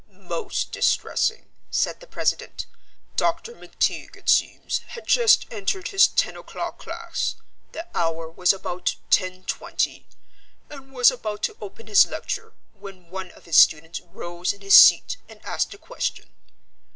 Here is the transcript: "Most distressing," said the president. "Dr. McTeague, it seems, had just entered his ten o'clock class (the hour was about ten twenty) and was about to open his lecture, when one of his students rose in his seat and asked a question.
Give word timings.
"Most 0.17 0.71
distressing," 0.71 1.51
said 1.69 1.99
the 1.99 2.07
president. 2.07 2.65
"Dr. 3.15 3.53
McTeague, 3.53 4.15
it 4.15 4.29
seems, 4.29 4.79
had 4.79 5.05
just 5.05 5.45
entered 5.53 5.89
his 5.89 6.07
ten 6.07 6.35
o'clock 6.35 6.79
class 6.79 7.35
(the 7.71 7.85
hour 7.93 8.27
was 8.27 8.51
about 8.51 8.95
ten 9.11 9.43
twenty) 9.43 10.07
and 10.71 10.91
was 10.91 11.11
about 11.11 11.43
to 11.43 11.57
open 11.61 11.85
his 11.85 12.07
lecture, 12.07 12.53
when 12.73 13.11
one 13.11 13.29
of 13.29 13.45
his 13.45 13.57
students 13.57 14.01
rose 14.01 14.53
in 14.53 14.61
his 14.61 14.73
seat 14.73 15.17
and 15.29 15.39
asked 15.45 15.75
a 15.75 15.77
question. 15.77 16.31